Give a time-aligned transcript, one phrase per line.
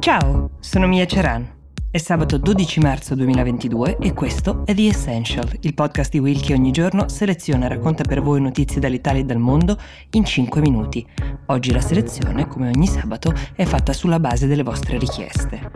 [0.00, 1.46] Ciao, sono Mia Ceran.
[1.90, 6.54] È sabato 12 marzo 2022 e questo è The Essential, il podcast di Will che
[6.54, 9.76] ogni giorno seleziona e racconta per voi notizie dall'Italia e dal mondo
[10.12, 11.06] in 5 minuti.
[11.48, 15.70] Oggi la selezione, come ogni sabato, è fatta sulla base delle vostre richieste.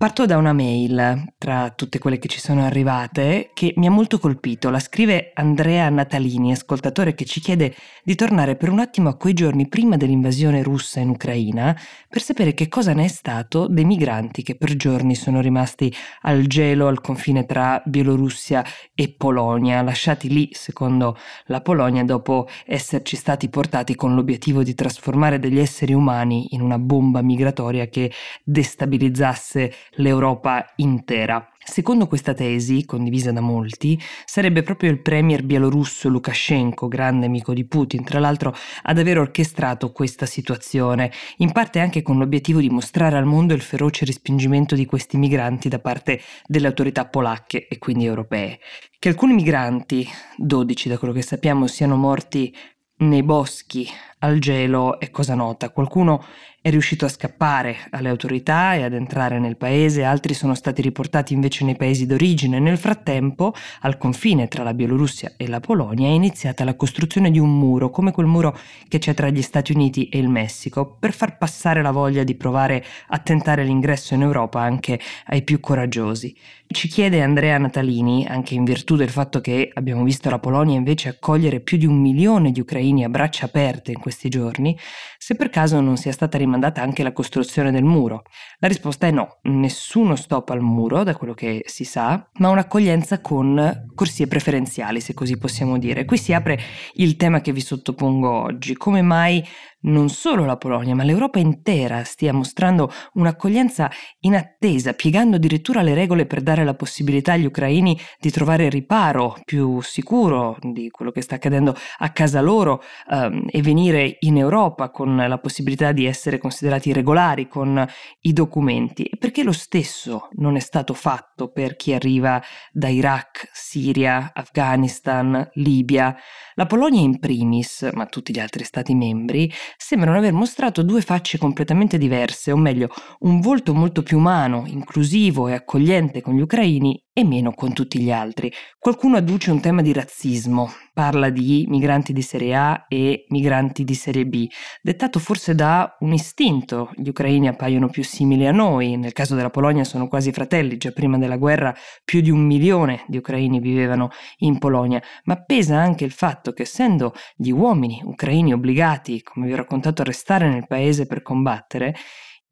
[0.00, 4.18] Parto da una mail, tra tutte quelle che ci sono arrivate, che mi ha molto
[4.18, 4.70] colpito.
[4.70, 9.34] La scrive Andrea Natalini, ascoltatore che ci chiede di tornare per un attimo a quei
[9.34, 14.42] giorni prima dell'invasione russa in Ucraina per sapere che cosa ne è stato dei migranti
[14.42, 20.48] che per giorni sono rimasti al gelo al confine tra Bielorussia e Polonia, lasciati lì,
[20.52, 21.14] secondo
[21.48, 26.78] la Polonia, dopo esserci stati portati con l'obiettivo di trasformare degli esseri umani in una
[26.78, 28.10] bomba migratoria che
[28.42, 31.50] destabilizzasse l'Europa intera.
[31.62, 37.64] Secondo questa tesi, condivisa da molti, sarebbe proprio il premier bielorusso Lukashenko, grande amico di
[37.66, 43.16] Putin, tra l'altro, ad aver orchestrato questa situazione, in parte anche con l'obiettivo di mostrare
[43.16, 48.04] al mondo il feroce respingimento di questi migranti da parte delle autorità polacche e quindi
[48.04, 48.58] europee.
[48.98, 52.54] Che alcuni migranti, 12 da quello che sappiamo, siano morti
[52.96, 53.86] nei boschi
[54.20, 55.70] al gelo è cosa nota.
[55.70, 56.24] Qualcuno
[56.62, 61.32] è riuscito a scappare alle autorità e ad entrare nel paese, altri sono stati riportati
[61.32, 62.58] invece nei paesi d'origine.
[62.58, 67.38] Nel frattempo, al confine tra la Bielorussia e la Polonia, è iniziata la costruzione di
[67.38, 71.14] un muro, come quel muro che c'è tra gli Stati Uniti e il Messico, per
[71.14, 76.36] far passare la voglia di provare a tentare l'ingresso in Europa anche ai più coraggiosi.
[76.72, 81.08] Ci chiede Andrea Natalini, anche in virtù del fatto che abbiamo visto la Polonia invece
[81.08, 84.76] accogliere più di un milione di ucraini a braccia aperte in questi giorni,
[85.16, 88.24] se per caso non sia stata rimandata anche la costruzione del muro.
[88.58, 93.20] La risposta è no, nessuno stop al muro, da quello che si sa, ma un'accoglienza
[93.20, 96.04] con corsie preferenziali, se così possiamo dire.
[96.04, 96.58] Qui si apre
[96.94, 99.42] il tema che vi sottopongo oggi, come mai
[99.82, 103.90] non solo la Polonia, ma l'Europa intera stia mostrando un'accoglienza
[104.20, 109.80] inattesa, piegando addirittura le regole per dare la possibilità agli ucraini di trovare riparo più
[109.80, 115.16] sicuro di quello che sta accadendo a casa loro ehm, e venire in Europa con
[115.16, 117.86] la possibilità di essere considerati regolari con
[118.20, 119.08] i documenti.
[119.18, 126.16] Perché lo stesso non è stato fatto per chi arriva da Iraq, Siria, Afghanistan, Libia?
[126.54, 131.38] La Polonia in primis, ma tutti gli altri stati membri, sembrano aver mostrato due facce
[131.38, 132.88] completamente diverse, o meglio,
[133.20, 138.00] un volto molto più umano, inclusivo e accogliente con gli ucraini e meno con tutti
[138.00, 138.52] gli altri.
[138.78, 143.94] Qualcuno adduce un tema di razzismo, parla di migranti di serie A e migranti di
[143.94, 144.46] serie B,
[144.82, 146.90] dettato forse da un istinto.
[146.96, 150.92] Gli ucraini appaiono più simili a noi, nel caso della Polonia sono quasi fratelli, già
[150.92, 156.04] prima della guerra più di un milione di ucraini vivevano in Polonia, ma pesa anche
[156.04, 160.66] il fatto che essendo gli uomini ucraini obbligati, come vi ho raccontato, a restare nel
[160.66, 161.94] paese per combattere,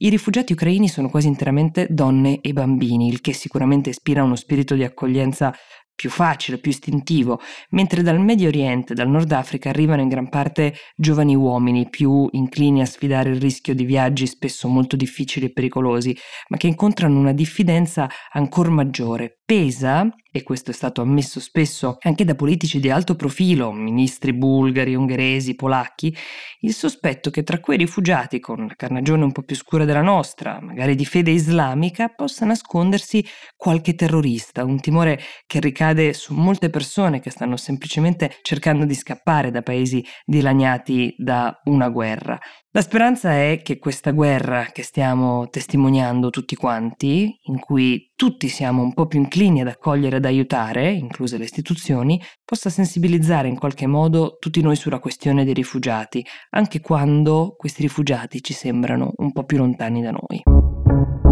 [0.00, 4.76] i rifugiati ucraini sono quasi interamente donne e bambini, il che sicuramente ispira uno spirito
[4.76, 5.52] di accoglienza
[5.92, 10.74] più facile, più istintivo, mentre dal Medio Oriente, dal Nord Africa arrivano in gran parte
[10.94, 16.16] giovani uomini più inclini a sfidare il rischio di viaggi spesso molto difficili e pericolosi,
[16.50, 19.37] ma che incontrano una diffidenza ancora maggiore.
[19.48, 24.94] Pesa e questo è stato ammesso spesso anche da politici di alto profilo, ministri bulgari,
[24.94, 26.14] ungheresi, polacchi,
[26.60, 30.60] il sospetto che tra quei rifugiati con la carnagione un po' più scura della nostra,
[30.60, 33.24] magari di fede islamica, possa nascondersi
[33.56, 39.50] qualche terrorista, un timore che ricade su molte persone che stanno semplicemente cercando di scappare
[39.50, 42.38] da paesi dilaniati da una guerra.
[42.78, 48.82] La speranza è che questa guerra che stiamo testimoniando tutti quanti, in cui tutti siamo
[48.82, 53.88] un po' più inclini ad accogliere ed aiutare, incluse le istituzioni, possa sensibilizzare in qualche
[53.88, 59.42] modo tutti noi sulla questione dei rifugiati, anche quando questi rifugiati ci sembrano un po'
[59.42, 61.27] più lontani da noi.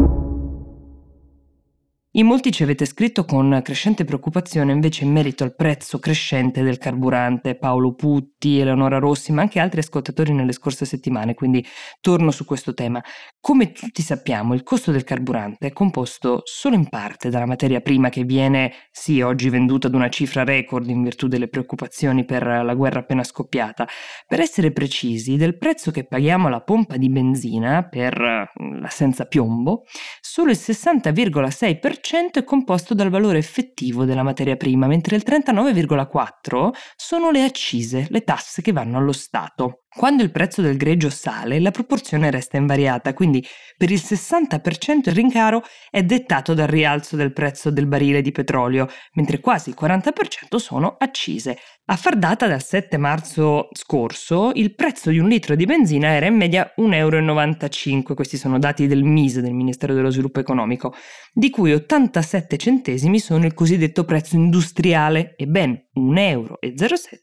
[2.17, 6.79] In molti ci avete scritto con crescente preoccupazione invece in merito al prezzo crescente del
[6.79, 7.57] carburante.
[7.57, 11.63] Paolo Putti, Eleonora Rossi, ma anche altri ascoltatori nelle scorse settimane, quindi
[12.01, 13.05] torno su questo tema.
[13.39, 18.09] Come tutti sappiamo, il costo del carburante è composto solo in parte dalla materia prima
[18.09, 22.75] che viene, sì, oggi venduta ad una cifra record in virtù delle preoccupazioni per la
[22.75, 23.87] guerra appena scoppiata.
[24.27, 29.85] Per essere precisi, del prezzo che paghiamo alla pompa di benzina per la senza piombo,
[30.23, 32.05] solo il 60,6%
[32.39, 38.23] è composto dal valore effettivo della materia prima, mentre il 39,4% sono le accise, le
[38.23, 39.86] tasse che vanno allo Stato.
[39.89, 43.43] Quando il prezzo del greggio sale, la proporzione resta invariata, quindi
[43.79, 48.89] per il 60% il rincaro è dettato dal rialzo del prezzo del barile di petrolio,
[49.15, 51.57] mentre quasi il 40% sono accise.
[51.87, 56.27] A far data dal 7 marzo scorso, il prezzo di un litro di benzina era
[56.27, 58.15] in media 1,95 euro.
[58.15, 60.95] Questi sono dati del MISE, del Ministero dello Sviluppo Economico,
[61.33, 66.59] di cui 87 centesimi sono il cosiddetto prezzo industriale e ben 1,07 euro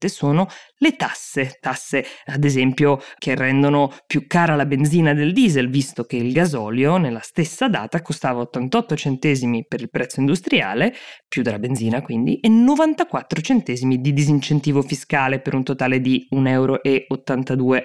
[0.08, 0.48] sono
[0.78, 1.58] le tasse.
[1.60, 6.98] Tasse, ad esempio, che rendono più cara la benzina del diesel, visto che il gasolio
[6.98, 10.94] nella stessa data costava 88 centesimi per il prezzo industriale,
[11.28, 16.28] più della benzina quindi, e 94 centesimi di disincentivo incentivo fiscale per un totale di
[16.32, 16.80] 1,82 euro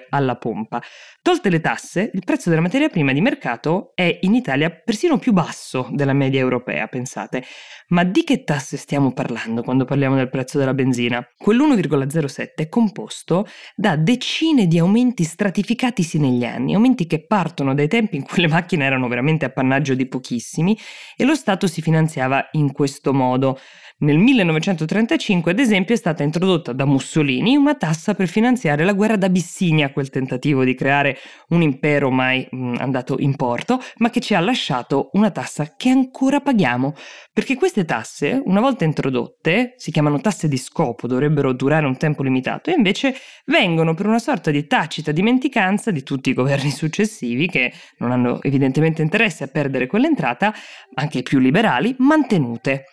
[0.09, 0.81] alla pompa.
[1.21, 5.33] Tolte le tasse, il prezzo della materia prima di mercato è in Italia persino più
[5.33, 7.43] basso della media europea, pensate.
[7.89, 10.78] Ma di che tasse stiamo parlando quando parliamo del prezzo della benzina?
[10.83, 18.15] Quell'1,07 è composto da decine di aumenti stratificatisi negli anni, aumenti che partono dai tempi
[18.15, 20.77] in cui le macchine erano veramente appannaggio di pochissimi
[21.15, 23.59] e lo Stato si finanziava in questo modo.
[24.01, 29.17] Nel 1935, ad esempio, è stata introdotta da Mussolini una tassa per finanziare la guerra
[29.17, 31.17] d'Abissinia, quel tentativo di creare
[31.49, 35.73] un impero mai mh, mm, andato in porto, ma che ci ha lasciato una tassa
[35.75, 36.95] che ancora paghiamo.
[37.33, 42.23] Perché queste tasse, una volta introdotte, si chiamano tasse di scopo, dovrebbero durare un tempo
[42.23, 43.13] limitato, e invece
[43.47, 48.41] vengono per una sorta di tacita dimenticanza di tutti i governi successivi, che non hanno
[48.43, 50.53] evidentemente interesse a perdere quell'entrata,
[50.93, 52.85] anche i più liberali, mantenute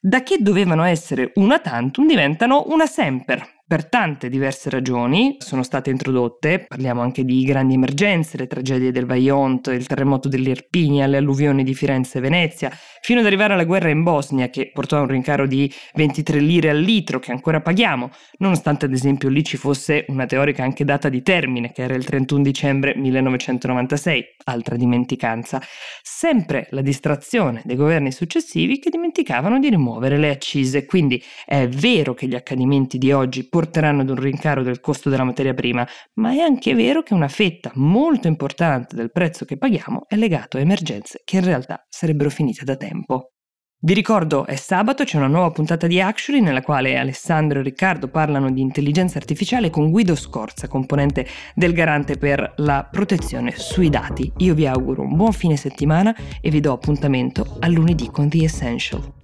[0.00, 5.90] da che dovevano essere una tantum diventano una semper, per tante diverse ragioni sono state
[5.90, 11.62] introdotte, parliamo anche di grandi emergenze, le tragedie del Vajont, il terremoto dell'Irpinia, le alluvioni
[11.62, 12.68] di Firenze e Venezia,
[13.00, 16.70] fino ad arrivare alla guerra in Bosnia che portò a un rincaro di 23 lire
[16.70, 21.08] al litro che ancora paghiamo, nonostante ad esempio lì ci fosse una teorica anche data
[21.08, 25.62] di termine che era il 31 dicembre 1996, altra dimenticanza.
[26.02, 32.14] Sempre la distrazione dei governi successivi che dimenticavano di rimuovere le accise, quindi è vero
[32.14, 36.32] che gli accadimenti di oggi porteranno ad un rincaro del costo della materia prima, ma
[36.32, 40.60] è anche vero che una fetta molto importante del prezzo che paghiamo è legato a
[40.60, 43.32] emergenze che in realtà sarebbero finite da tempo.
[43.82, 48.08] Vi ricordo, è sabato, c'è una nuova puntata di Actually nella quale Alessandro e Riccardo
[48.08, 54.32] parlano di intelligenza artificiale con Guido Scorza, componente del garante per la protezione sui dati.
[54.38, 58.44] Io vi auguro un buon fine settimana e vi do appuntamento a lunedì con The
[58.44, 59.19] Essential.